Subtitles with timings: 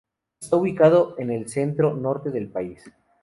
[0.41, 2.91] Está ubicado en el centro norte del país.